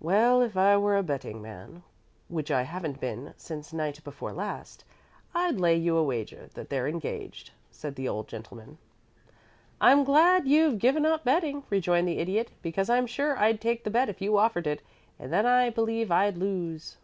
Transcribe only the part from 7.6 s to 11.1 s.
said the old gentleman. "I'm glad you've given